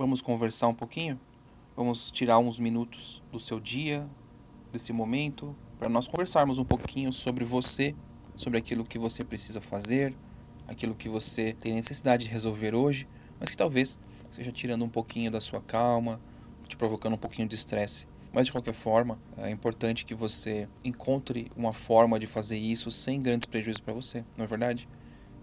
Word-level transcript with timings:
Vamos 0.00 0.22
conversar 0.22 0.66
um 0.66 0.74
pouquinho? 0.74 1.20
Vamos 1.76 2.10
tirar 2.10 2.38
uns 2.38 2.58
minutos 2.58 3.22
do 3.30 3.38
seu 3.38 3.60
dia, 3.60 4.08
desse 4.72 4.94
momento, 4.94 5.54
para 5.78 5.90
nós 5.90 6.08
conversarmos 6.08 6.58
um 6.58 6.64
pouquinho 6.64 7.12
sobre 7.12 7.44
você, 7.44 7.94
sobre 8.34 8.58
aquilo 8.58 8.82
que 8.82 8.98
você 8.98 9.22
precisa 9.22 9.60
fazer, 9.60 10.16
aquilo 10.66 10.94
que 10.94 11.06
você 11.06 11.52
tem 11.52 11.74
necessidade 11.74 12.24
de 12.24 12.30
resolver 12.30 12.74
hoje, 12.74 13.06
mas 13.38 13.50
que 13.50 13.56
talvez 13.58 13.98
esteja 14.30 14.50
tirando 14.50 14.86
um 14.86 14.88
pouquinho 14.88 15.30
da 15.30 15.38
sua 15.38 15.60
calma, 15.60 16.18
te 16.66 16.78
provocando 16.78 17.12
um 17.12 17.18
pouquinho 17.18 17.46
de 17.46 17.56
estresse. 17.56 18.08
Mas 18.32 18.46
de 18.46 18.52
qualquer 18.52 18.72
forma, 18.72 19.18
é 19.36 19.50
importante 19.50 20.06
que 20.06 20.14
você 20.14 20.66
encontre 20.82 21.52
uma 21.54 21.74
forma 21.74 22.18
de 22.18 22.26
fazer 22.26 22.56
isso 22.56 22.90
sem 22.90 23.20
grandes 23.20 23.44
prejuízos 23.44 23.82
para 23.82 23.92
você, 23.92 24.24
não 24.34 24.46
é 24.46 24.48
verdade? 24.48 24.88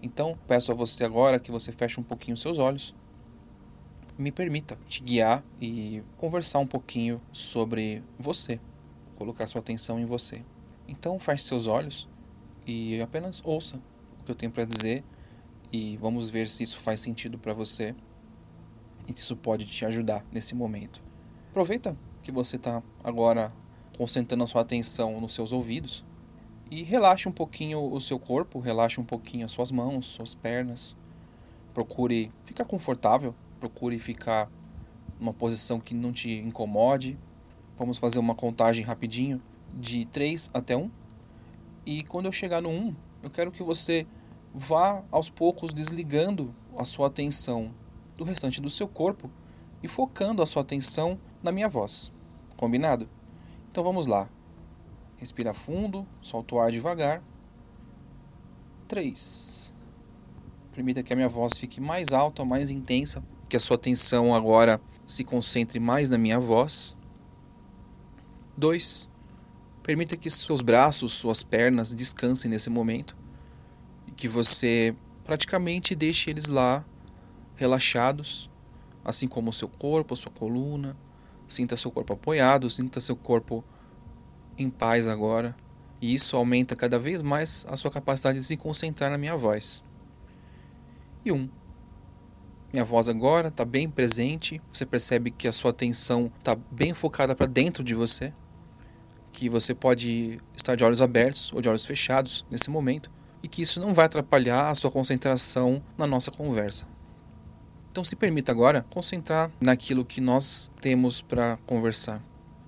Então, 0.02 0.36
peço 0.48 0.72
a 0.72 0.74
você 0.74 1.04
agora 1.04 1.38
que 1.38 1.52
você 1.52 1.70
feche 1.70 2.00
um 2.00 2.02
pouquinho 2.02 2.34
os 2.34 2.40
seus 2.40 2.58
olhos. 2.58 2.92
Me 4.18 4.32
permita 4.32 4.76
te 4.88 5.00
guiar 5.00 5.44
e 5.60 6.02
conversar 6.16 6.58
um 6.58 6.66
pouquinho 6.66 7.22
sobre 7.30 8.02
você, 8.18 8.58
colocar 9.16 9.46
sua 9.46 9.60
atenção 9.60 10.00
em 10.00 10.04
você. 10.04 10.44
Então, 10.88 11.20
feche 11.20 11.44
seus 11.44 11.68
olhos 11.68 12.08
e 12.66 13.00
apenas 13.00 13.40
ouça 13.44 13.80
o 14.18 14.24
que 14.24 14.30
eu 14.32 14.34
tenho 14.34 14.50
para 14.50 14.64
dizer 14.64 15.04
e 15.72 15.96
vamos 15.98 16.30
ver 16.30 16.48
se 16.48 16.64
isso 16.64 16.78
faz 16.78 16.98
sentido 16.98 17.38
para 17.38 17.52
você 17.52 17.94
e 19.06 19.12
se 19.12 19.22
isso 19.22 19.36
pode 19.36 19.64
te 19.66 19.86
ajudar 19.86 20.26
nesse 20.32 20.52
momento. 20.52 21.00
Aproveita 21.50 21.96
que 22.20 22.32
você 22.32 22.56
está 22.56 22.82
agora 23.04 23.52
concentrando 23.96 24.42
a 24.42 24.48
sua 24.48 24.62
atenção 24.62 25.20
nos 25.20 25.32
seus 25.32 25.52
ouvidos 25.52 26.04
e 26.68 26.82
relaxe 26.82 27.28
um 27.28 27.32
pouquinho 27.32 27.80
o 27.80 28.00
seu 28.00 28.18
corpo, 28.18 28.58
relaxe 28.58 29.00
um 29.00 29.04
pouquinho 29.04 29.46
as 29.46 29.52
suas 29.52 29.70
mãos, 29.70 30.08
suas 30.08 30.34
pernas. 30.34 30.96
Procure 31.72 32.32
ficar 32.44 32.64
confortável, 32.64 33.32
procure 33.58 33.98
ficar 33.98 34.50
numa 35.20 35.34
posição 35.34 35.80
que 35.80 35.94
não 35.94 36.12
te 36.12 36.30
incomode. 36.30 37.18
Vamos 37.76 37.98
fazer 37.98 38.18
uma 38.18 38.34
contagem 38.34 38.84
rapidinho 38.84 39.40
de 39.74 40.06
3 40.06 40.50
até 40.54 40.76
1. 40.76 40.90
E 41.84 42.02
quando 42.04 42.26
eu 42.26 42.32
chegar 42.32 42.60
no 42.60 42.70
1, 42.70 42.94
eu 43.22 43.30
quero 43.30 43.50
que 43.50 43.62
você 43.62 44.06
vá 44.54 45.04
aos 45.10 45.28
poucos 45.28 45.72
desligando 45.72 46.54
a 46.76 46.84
sua 46.84 47.08
atenção 47.08 47.74
do 48.16 48.24
restante 48.24 48.60
do 48.60 48.70
seu 48.70 48.88
corpo 48.88 49.30
e 49.82 49.88
focando 49.88 50.42
a 50.42 50.46
sua 50.46 50.62
atenção 50.62 51.18
na 51.42 51.52
minha 51.52 51.68
voz. 51.68 52.12
Combinado? 52.56 53.08
Então 53.70 53.84
vamos 53.84 54.06
lá. 54.06 54.28
Respira 55.16 55.52
fundo, 55.52 56.06
solta 56.20 56.54
o 56.54 56.60
ar 56.60 56.70
devagar. 56.70 57.22
3. 58.86 59.74
Permita 60.72 61.02
que 61.02 61.12
a 61.12 61.16
minha 61.16 61.28
voz 61.28 61.58
fique 61.58 61.80
mais 61.80 62.12
alta, 62.12 62.44
mais 62.44 62.70
intensa, 62.70 63.22
que 63.48 63.56
a 63.56 63.60
sua 63.60 63.76
atenção 63.76 64.34
agora 64.34 64.80
se 65.06 65.24
concentre 65.24 65.80
mais 65.80 66.10
na 66.10 66.18
minha 66.18 66.38
voz. 66.38 66.94
2. 68.56 69.08
Permita 69.82 70.16
que 70.16 70.28
seus 70.28 70.60
braços, 70.60 71.14
suas 71.14 71.42
pernas 71.42 71.94
descansem 71.94 72.50
nesse 72.50 72.68
momento 72.68 73.16
e 74.06 74.10
que 74.10 74.28
você 74.28 74.94
praticamente 75.24 75.94
deixe 75.94 76.30
eles 76.30 76.46
lá 76.46 76.84
relaxados, 77.56 78.50
assim 79.04 79.26
como 79.26 79.50
o 79.50 79.52
seu 79.52 79.68
corpo, 79.68 80.14
a 80.14 80.16
sua 80.16 80.30
coluna. 80.30 80.96
Sinta 81.46 81.76
seu 81.76 81.90
corpo 81.90 82.12
apoiado, 82.12 82.68
sinta 82.68 83.00
seu 83.00 83.16
corpo 83.16 83.64
em 84.58 84.68
paz 84.68 85.06
agora. 85.06 85.56
E 86.00 86.12
isso 86.12 86.36
aumenta 86.36 86.76
cada 86.76 86.98
vez 86.98 87.22
mais 87.22 87.64
a 87.68 87.76
sua 87.76 87.90
capacidade 87.90 88.38
de 88.38 88.44
se 88.44 88.56
concentrar 88.56 89.10
na 89.10 89.16
minha 89.16 89.36
voz. 89.36 89.82
E 91.24 91.32
um. 91.32 91.48
Minha 92.72 92.84
voz 92.84 93.08
agora 93.08 93.48
está 93.48 93.64
bem 93.64 93.88
presente. 93.88 94.60
Você 94.72 94.84
percebe 94.84 95.30
que 95.30 95.48
a 95.48 95.52
sua 95.52 95.70
atenção 95.70 96.30
está 96.38 96.54
bem 96.70 96.92
focada 96.92 97.34
para 97.34 97.46
dentro 97.46 97.82
de 97.82 97.94
você. 97.94 98.32
Que 99.32 99.48
você 99.48 99.74
pode 99.74 100.38
estar 100.54 100.74
de 100.74 100.84
olhos 100.84 101.00
abertos 101.00 101.50
ou 101.54 101.62
de 101.62 101.68
olhos 101.68 101.86
fechados 101.86 102.44
nesse 102.50 102.68
momento. 102.68 103.10
E 103.42 103.48
que 103.48 103.62
isso 103.62 103.80
não 103.80 103.94
vai 103.94 104.04
atrapalhar 104.04 104.68
a 104.68 104.74
sua 104.74 104.90
concentração 104.90 105.80
na 105.96 106.06
nossa 106.06 106.30
conversa. 106.30 106.86
Então 107.90 108.04
se 108.04 108.14
permita 108.14 108.52
agora 108.52 108.84
concentrar 108.90 109.50
naquilo 109.60 110.04
que 110.04 110.20
nós 110.20 110.70
temos 110.80 111.22
para 111.22 111.56
conversar. 111.66 112.22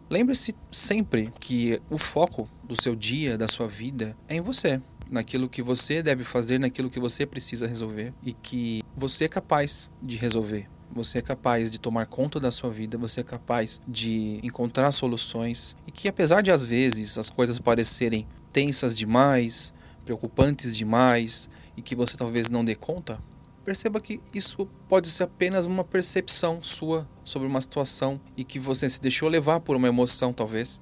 Lembre-se 0.08 0.56
sempre 0.72 1.32
que 1.38 1.80
o 1.88 1.98
foco 1.98 2.48
do 2.64 2.80
seu 2.80 2.96
dia, 2.96 3.36
da 3.38 3.46
sua 3.46 3.68
vida, 3.68 4.16
é 4.28 4.36
em 4.36 4.40
você, 4.40 4.80
naquilo 5.08 5.48
que 5.48 5.62
você 5.62 6.02
deve 6.02 6.24
fazer, 6.24 6.58
naquilo 6.58 6.90
que 6.90 6.98
você 6.98 7.26
precisa 7.26 7.66
resolver 7.66 8.12
e 8.24 8.32
que 8.32 8.82
você 9.00 9.24
é 9.24 9.28
capaz 9.28 9.90
de 10.02 10.16
resolver. 10.16 10.68
Você 10.92 11.18
é 11.18 11.22
capaz 11.22 11.70
de 11.70 11.78
tomar 11.78 12.04
conta 12.06 12.38
da 12.38 12.50
sua 12.50 12.68
vida, 12.68 12.98
você 12.98 13.20
é 13.20 13.24
capaz 13.24 13.80
de 13.88 14.40
encontrar 14.42 14.92
soluções 14.92 15.74
e 15.86 15.90
que 15.90 16.06
apesar 16.06 16.42
de 16.42 16.50
às 16.50 16.64
vezes 16.64 17.16
as 17.16 17.30
coisas 17.30 17.58
parecerem 17.58 18.26
tensas 18.52 18.94
demais, 18.94 19.72
preocupantes 20.04 20.76
demais 20.76 21.48
e 21.76 21.80
que 21.80 21.96
você 21.96 22.16
talvez 22.16 22.50
não 22.50 22.64
dê 22.64 22.74
conta, 22.74 23.18
Perceba 23.64 24.00
que 24.00 24.20
isso 24.34 24.66
pode 24.88 25.06
ser 25.08 25.24
apenas 25.24 25.66
uma 25.66 25.84
percepção 25.84 26.62
sua 26.62 27.06
sobre 27.22 27.46
uma 27.46 27.60
situação 27.60 28.18
e 28.34 28.42
que 28.42 28.58
você 28.58 28.88
se 28.88 29.00
deixou 29.00 29.28
levar 29.28 29.60
por 29.60 29.76
uma 29.76 29.86
emoção, 29.86 30.32
talvez. 30.32 30.80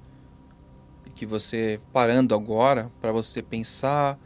E 1.05 1.11
que 1.11 1.27
você 1.27 1.81
parando 1.93 2.37
agora 2.37 2.91
para 3.01 3.11
você 3.11 3.43
pensar, 3.43 4.17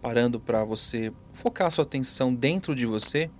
parando 0.00 0.40
para 0.40 0.64
você 0.64 1.12
focar 1.32 1.70
sua 1.70 1.84
atenção 1.84 2.34
dentro 2.34 2.74
de 2.74 2.86
você, 2.86 3.30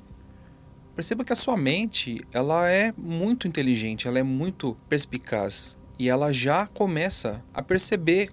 perceba 0.94 1.24
que 1.24 1.32
a 1.32 1.36
sua 1.36 1.56
mente, 1.56 2.24
ela 2.32 2.68
é 2.68 2.92
muito 2.96 3.48
inteligente, 3.48 4.06
ela 4.06 4.18
é 4.18 4.22
muito 4.22 4.76
perspicaz 4.88 5.78
e 5.98 6.08
ela 6.08 6.32
já 6.32 6.66
começa 6.66 7.44
a 7.52 7.62
perceber 7.62 8.30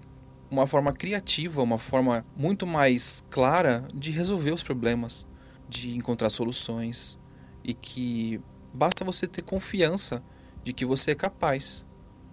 uma 0.50 0.66
forma 0.66 0.92
criativa, 0.92 1.62
uma 1.62 1.78
forma 1.78 2.24
muito 2.36 2.66
mais 2.66 3.22
clara 3.30 3.86
de 3.94 4.10
resolver 4.10 4.52
os 4.52 4.62
problemas 4.62 5.26
de 5.68 5.94
encontrar 5.94 6.30
soluções 6.30 7.18
e 7.62 7.74
que 7.74 8.40
basta 8.72 9.04
você 9.04 9.26
ter 9.26 9.42
confiança 9.42 10.22
de 10.64 10.72
que 10.72 10.86
você 10.86 11.10
é 11.10 11.14
capaz. 11.14 11.84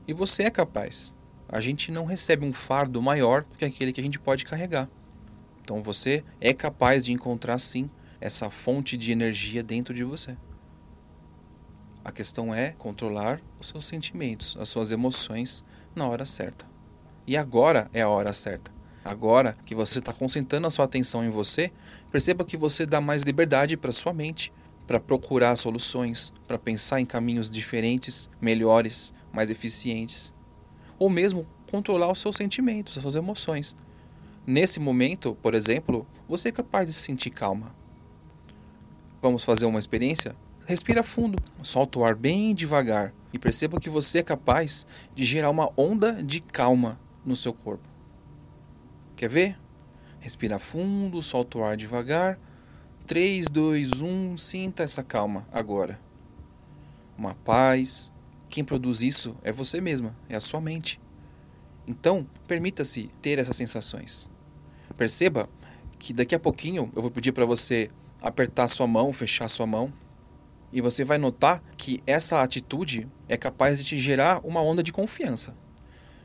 E 0.07 0.13
você 0.13 0.43
é 0.43 0.49
capaz. 0.49 1.13
A 1.49 1.59
gente 1.59 1.91
não 1.91 2.05
recebe 2.05 2.45
um 2.45 2.53
fardo 2.53 3.01
maior 3.01 3.43
do 3.43 3.57
que 3.57 3.65
aquele 3.65 3.91
que 3.91 3.99
a 3.99 4.03
gente 4.03 4.19
pode 4.19 4.45
carregar. 4.45 4.89
Então 5.65 5.81
você 5.81 6.23
é 6.39 6.53
capaz 6.53 7.03
de 7.03 7.11
encontrar 7.11 7.57
sim 7.57 7.89
essa 8.21 8.51
fonte 8.51 8.95
de 8.95 9.11
energia 9.11 9.63
dentro 9.63 9.95
de 9.95 10.03
você. 10.03 10.37
A 12.03 12.11
questão 12.11 12.53
é 12.53 12.69
controlar 12.77 13.41
os 13.59 13.69
seus 13.69 13.83
sentimentos, 13.85 14.55
as 14.59 14.69
suas 14.69 14.91
emoções 14.91 15.63
na 15.95 16.07
hora 16.07 16.23
certa. 16.23 16.67
E 17.25 17.35
agora 17.35 17.89
é 17.91 18.01
a 18.01 18.07
hora 18.07 18.31
certa. 18.31 18.71
Agora 19.03 19.57
que 19.65 19.73
você 19.73 19.97
está 19.97 20.13
concentrando 20.13 20.67
a 20.67 20.69
sua 20.69 20.85
atenção 20.85 21.25
em 21.25 21.31
você, 21.31 21.71
perceba 22.11 22.45
que 22.45 22.55
você 22.55 22.85
dá 22.85 23.01
mais 23.01 23.23
liberdade 23.23 23.75
para 23.75 23.91
sua 23.91 24.13
mente, 24.13 24.53
para 24.85 24.99
procurar 24.99 25.55
soluções, 25.55 26.31
para 26.47 26.59
pensar 26.59 27.01
em 27.01 27.05
caminhos 27.07 27.49
diferentes, 27.49 28.29
melhores, 28.39 29.11
mais 29.33 29.49
eficientes, 29.49 30.31
ou 30.99 31.09
mesmo 31.09 31.47
controlar 31.71 32.11
os 32.11 32.19
seus 32.19 32.35
sentimentos, 32.35 32.95
as 32.95 33.01
suas 33.01 33.15
emoções. 33.15 33.75
Nesse 34.47 34.79
momento, 34.79 35.35
por 35.41 35.55
exemplo, 35.55 36.05
você 36.27 36.49
é 36.49 36.51
capaz 36.51 36.85
de 36.85 36.93
se 36.93 37.01
sentir 37.01 37.31
calma. 37.31 37.75
Vamos 39.19 39.43
fazer 39.43 39.65
uma 39.65 39.79
experiência? 39.79 40.35
Respira 40.67 41.01
fundo, 41.01 41.41
solta 41.63 41.97
o 41.97 42.05
ar 42.05 42.13
bem 42.13 42.53
devagar 42.53 43.11
e 43.33 43.39
perceba 43.39 43.79
que 43.79 43.89
você 43.89 44.19
é 44.19 44.23
capaz 44.23 44.85
de 45.15 45.23
gerar 45.23 45.49
uma 45.49 45.71
onda 45.75 46.23
de 46.23 46.41
calma 46.41 46.99
no 47.25 47.35
seu 47.35 47.53
corpo. 47.53 47.89
Quer 49.15 49.29
ver? 49.29 49.59
Respira 50.19 50.59
fundo, 50.59 51.23
solta 51.23 51.57
o 51.57 51.63
ar 51.63 51.75
devagar. 51.75 52.37
3, 53.07 53.47
2, 53.47 54.01
1, 54.01 54.37
sinta 54.37 54.83
essa 54.83 55.03
calma 55.03 55.47
agora. 55.51 55.99
Uma 57.17 57.33
paz. 57.33 58.13
Quem 58.47 58.63
produz 58.63 59.01
isso 59.01 59.35
é 59.41 59.51
você 59.51 59.81
mesma, 59.81 60.15
é 60.29 60.35
a 60.35 60.39
sua 60.39 60.61
mente. 60.61 61.01
Então, 61.87 62.27
permita-se 62.47 63.09
ter 63.23 63.39
essas 63.39 63.57
sensações. 63.57 64.29
Perceba 64.97 65.49
que 65.99 66.13
daqui 66.13 66.35
a 66.35 66.39
pouquinho 66.39 66.91
eu 66.95 67.01
vou 67.01 67.11
pedir 67.11 67.31
para 67.31 67.45
você 67.45 67.89
apertar 68.21 68.67
sua 68.67 68.87
mão, 68.87 69.11
fechar 69.11 69.49
sua 69.49 69.65
mão, 69.65 69.91
e 70.71 70.81
você 70.81 71.03
vai 71.03 71.17
notar 71.17 71.63
que 71.77 72.01
essa 72.05 72.41
atitude 72.41 73.07
é 73.29 73.37
capaz 73.37 73.77
de 73.77 73.85
te 73.85 73.99
gerar 73.99 74.41
uma 74.43 74.61
onda 74.61 74.83
de 74.83 74.91
confiança, 74.91 75.55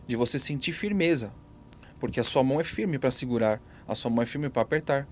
de 0.06 0.16
você 0.16 0.38
sentir 0.38 0.72
firmeza, 0.72 1.32
porque 1.98 2.18
a 2.18 2.24
sua 2.24 2.42
mão 2.42 2.60
é 2.60 2.64
firme 2.64 2.98
para 2.98 3.10
segurar, 3.10 3.60
a 3.86 3.94
sua 3.94 4.10
mão 4.10 4.22
é 4.22 4.26
firme 4.26 4.48
para 4.48 4.62
apertar. 4.62 5.06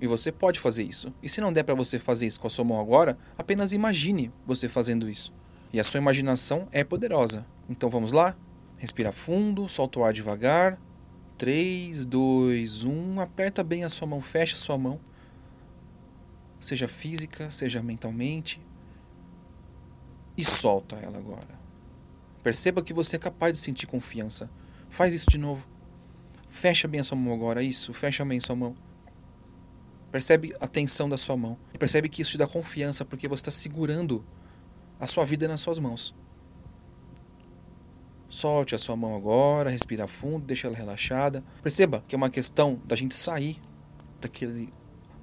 E 0.00 0.06
você 0.06 0.32
pode 0.32 0.58
fazer 0.58 0.82
isso. 0.82 1.14
E 1.22 1.28
se 1.28 1.40
não 1.40 1.52
der 1.52 1.62
para 1.62 1.74
você 1.74 1.98
fazer 1.98 2.26
isso 2.26 2.40
com 2.40 2.46
a 2.46 2.50
sua 2.50 2.64
mão 2.64 2.80
agora, 2.80 3.16
apenas 3.38 3.72
imagine 3.72 4.30
você 4.44 4.68
fazendo 4.68 5.08
isso. 5.08 5.32
E 5.72 5.78
a 5.78 5.84
sua 5.84 5.98
imaginação 5.98 6.68
é 6.72 6.82
poderosa. 6.82 7.46
Então 7.68 7.88
vamos 7.88 8.12
lá? 8.12 8.36
Respira 8.76 9.12
fundo, 9.12 9.68
solta 9.68 10.00
o 10.00 10.04
ar 10.04 10.12
devagar. 10.12 10.78
3, 11.38 12.04
2, 12.04 12.84
1. 12.84 13.20
Aperta 13.20 13.64
bem 13.64 13.84
a 13.84 13.88
sua 13.88 14.06
mão, 14.06 14.20
fecha 14.20 14.54
a 14.54 14.58
sua 14.58 14.78
mão. 14.78 15.00
Seja 16.60 16.88
física, 16.88 17.50
seja 17.50 17.82
mentalmente. 17.82 18.60
e 20.36 20.44
solta 20.44 20.96
ela 20.96 21.18
agora. 21.18 21.58
Perceba 22.42 22.82
que 22.82 22.92
você 22.92 23.16
é 23.16 23.18
capaz 23.18 23.52
de 23.52 23.58
sentir 23.58 23.86
confiança. 23.86 24.50
Faz 24.90 25.14
isso 25.14 25.26
de 25.30 25.38
novo. 25.38 25.66
Fecha 26.48 26.86
bem 26.88 27.00
a 27.00 27.04
sua 27.04 27.16
mão 27.16 27.32
agora, 27.32 27.62
isso, 27.62 27.92
fecha 27.92 28.24
bem 28.24 28.38
a 28.38 28.40
sua 28.40 28.56
mão. 28.56 28.74
Percebe 30.10 30.54
a 30.60 30.66
tensão 30.66 31.08
da 31.08 31.16
sua 31.16 31.36
mão. 31.36 31.58
E 31.72 31.78
percebe 31.78 32.08
que 32.08 32.22
isso 32.22 32.32
te 32.32 32.38
dá 32.38 32.46
confiança 32.46 33.04
porque 33.04 33.26
você 33.26 33.40
está 33.40 33.50
segurando 33.50 34.24
a 35.00 35.06
sua 35.06 35.24
vida 35.24 35.48
nas 35.48 35.60
suas 35.60 35.78
mãos. 35.78 36.14
Solte 38.28 38.74
a 38.74 38.78
sua 38.78 38.96
mão 38.96 39.14
agora, 39.14 39.70
respira 39.70 40.06
fundo, 40.06 40.46
deixa 40.46 40.66
ela 40.66 40.76
relaxada. 40.76 41.44
Perceba 41.62 42.04
que 42.08 42.14
é 42.14 42.18
uma 42.18 42.30
questão 42.30 42.80
da 42.84 42.96
gente 42.96 43.14
sair 43.14 43.60
daquele 44.20 44.72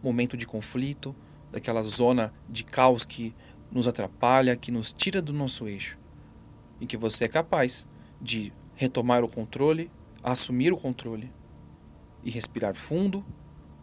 momento 0.02 0.38
de 0.38 0.48
conflito, 0.48 1.16
daquela 1.52 1.84
zona 1.84 2.34
de 2.48 2.64
caos 2.64 3.06
que 3.06 3.36
nos 3.72 3.88
atrapalha, 3.88 4.56
que 4.56 4.72
nos 4.72 4.92
tira 4.92 5.22
do 5.22 5.34
nosso 5.34 5.68
eixo. 5.68 5.98
E 6.80 6.86
que 6.86 6.98
você 6.98 7.26
é 7.26 7.28
capaz 7.28 7.86
de 8.22 8.54
retomar 8.76 9.24
o 9.24 9.28
controle, 9.28 9.92
assumir 10.24 10.72
o 10.72 10.78
controle 10.78 11.32
e 12.24 12.30
respirar 12.30 12.76
fundo 12.76 13.26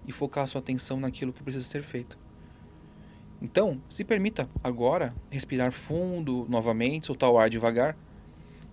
e 0.06 0.12
focar 0.12 0.44
a 0.44 0.47
sua 0.47 0.61
atenção 0.61 0.99
naquilo 0.99 1.32
que 1.32 1.43
precisa 1.43 1.65
ser 1.65 1.82
feito. 1.82 2.19
Então, 3.41 3.81
se 3.88 4.05
permita 4.05 4.49
agora 4.65 5.15
respirar 5.31 5.70
fundo 5.70 6.47
novamente, 6.49 7.06
soltar 7.06 7.31
o 7.31 7.38
ar 7.38 7.49
devagar 7.49 7.97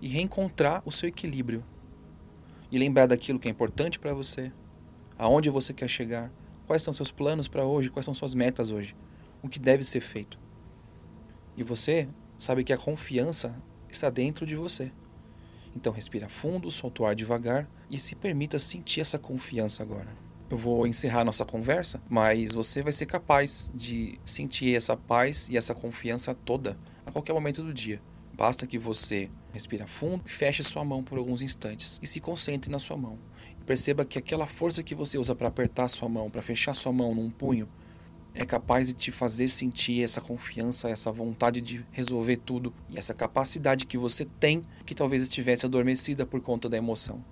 e 0.02 0.08
reencontrar 0.08 0.82
o 0.86 0.92
seu 0.92 1.10
equilíbrio. 1.10 1.64
E 2.72 2.78
lembrar 2.78 3.06
daquilo 3.06 3.40
que 3.40 3.48
é 3.48 3.52
importante 3.52 4.00
para 4.00 4.14
você, 4.14 4.52
aonde 5.18 5.50
você 5.50 5.74
quer 5.74 5.88
chegar, 5.88 6.32
quais 6.68 6.82
são 6.82 6.94
seus 6.94 7.12
planos 7.12 7.48
para 7.48 7.66
hoje, 7.66 7.90
quais 7.90 8.06
são 8.06 8.14
suas 8.14 8.34
metas 8.34 8.72
hoje, 8.72 8.96
o 9.42 9.48
que 9.48 9.60
deve 9.60 9.84
ser 9.84 10.02
feito. 10.02 10.40
E 11.56 11.64
você 11.64 12.10
sabe 12.38 12.64
que 12.64 12.74
a 12.74 12.78
confiança 12.78 13.56
está 13.90 14.10
dentro 14.10 14.46
de 14.46 14.56
você. 14.56 14.92
Então 15.76 15.94
respira 15.94 16.28
fundo, 16.28 16.70
solta 16.72 17.04
o 17.04 17.06
ar 17.06 17.16
devagar 17.16 17.70
e 17.90 18.00
se 18.00 18.16
permita 18.16 18.58
sentir 18.60 19.02
essa 19.02 19.20
confiança 19.20 19.84
agora 19.84 20.26
eu 20.50 20.58
vou 20.58 20.86
encerrar 20.86 21.24
nossa 21.24 21.44
conversa, 21.44 22.00
mas 22.10 22.54
você 22.54 22.84
vai 22.84 22.94
ser 22.94 23.06
capaz 23.06 23.72
de 23.74 24.20
sentir 24.26 24.76
essa 24.76 24.96
paz 24.96 25.50
e 25.50 25.58
essa 25.58 25.74
confiança 25.74 26.36
toda 26.36 26.78
a 27.06 27.12
qualquer 27.12 27.34
momento 27.34 27.64
do 27.64 27.74
dia. 27.74 28.02
Basta 28.34 28.68
que 28.68 28.78
você 28.78 29.30
respire 29.56 29.88
fundo, 29.88 30.22
feche 30.26 30.62
sua 30.62 30.84
mão 30.84 31.02
por 31.02 31.18
alguns 31.18 31.42
instantes 31.42 31.98
e 32.04 32.06
se 32.06 32.20
concentre 32.20 32.70
na 32.70 32.78
sua 32.78 32.98
mão. 32.98 33.18
E 33.58 33.64
perceba 33.64 34.04
que 34.04 34.20
aquela 34.20 34.46
força 34.46 34.84
que 34.84 34.94
você 34.94 35.18
usa 35.18 35.34
para 35.34 35.48
apertar 35.48 35.88
sua 35.88 36.10
mão, 36.10 36.30
para 36.30 36.42
fechar 36.42 36.74
sua 36.74 36.92
mão 36.92 37.16
num 37.16 37.32
punho, 37.32 37.68
é 38.34 38.46
capaz 38.46 38.88
de 38.88 38.94
te 38.94 39.14
fazer 39.14 39.48
sentir 39.48 40.04
essa 40.04 40.20
confiança, 40.20 40.90
essa 40.90 41.10
vontade 41.10 41.62
de 41.62 41.86
resolver 41.90 42.36
tudo 42.36 42.74
e 42.90 42.98
essa 42.98 43.14
capacidade 43.14 43.88
que 43.88 43.98
você 43.98 44.26
tem 44.26 44.62
que 44.86 44.94
talvez 44.94 45.24
estivesse 45.24 45.66
adormecida 45.66 46.26
por 46.26 46.42
conta 46.42 46.68
da 46.68 46.76
emoção. 46.76 47.24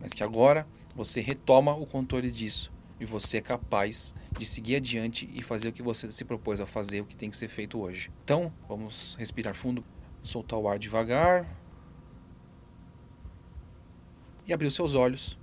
Mas 0.00 0.12
que 0.12 0.22
agora 0.22 0.64
você 0.94 1.20
retoma 1.20 1.74
o 1.74 1.84
controle 1.84 2.30
disso 2.30 2.72
e 3.00 3.04
você 3.04 3.38
é 3.38 3.40
capaz 3.40 4.14
de 4.38 4.46
seguir 4.46 4.76
adiante 4.76 5.28
e 5.34 5.42
fazer 5.42 5.70
o 5.70 5.72
que 5.72 5.82
você 5.82 6.12
se 6.12 6.24
propôs 6.24 6.60
a 6.60 6.66
fazer, 6.66 7.00
o 7.00 7.04
que 7.04 7.16
tem 7.16 7.28
que 7.28 7.36
ser 7.36 7.48
feito 7.48 7.80
hoje. 7.80 8.10
Então, 8.22 8.52
vamos 8.68 9.16
respirar 9.18 9.54
fundo, 9.54 9.84
soltar 10.22 10.58
o 10.58 10.68
ar 10.68 10.78
devagar 10.78 11.60
e 14.46 14.52
abrir 14.52 14.66
os 14.66 14.74
seus 14.74 14.94
olhos. 14.94 15.38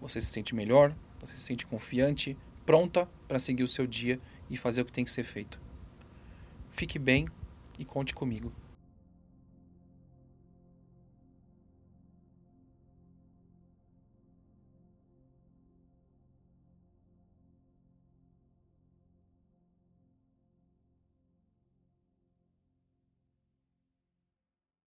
Você 0.00 0.20
se 0.20 0.28
sente 0.28 0.54
melhor, 0.54 0.94
você 1.20 1.34
se 1.34 1.40
sente 1.40 1.66
confiante, 1.66 2.36
pronta 2.64 3.08
para 3.28 3.38
seguir 3.38 3.62
o 3.62 3.68
seu 3.68 3.86
dia 3.86 4.20
e 4.48 4.56
fazer 4.56 4.82
o 4.82 4.84
que 4.84 4.92
tem 4.92 5.04
que 5.04 5.10
ser 5.10 5.24
feito. 5.24 5.60
Fique 6.70 6.98
bem 6.98 7.26
e 7.78 7.84
conte 7.84 8.14
comigo. 8.14 8.52